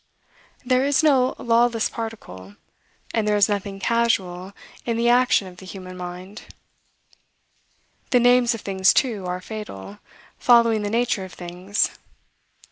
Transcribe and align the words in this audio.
There 0.65 0.83
is 0.83 1.03
no 1.03 1.35
lawless 1.37 1.87
particle, 1.87 2.55
and 3.13 3.27
there 3.27 3.35
is 3.37 3.47
nothing 3.47 3.79
casual 3.79 4.51
in 4.83 4.97
the 4.97 5.09
action 5.09 5.47
of 5.47 5.57
the 5.57 5.65
human 5.67 5.95
mind. 5.95 6.41
The 8.09 8.19
names 8.19 8.55
of 8.55 8.61
things, 8.61 8.95
too, 8.95 9.27
are 9.27 9.41
fatal, 9.41 9.99
following 10.39 10.81
the 10.81 10.89
nature 10.89 11.23
of 11.23 11.33
things. 11.33 11.91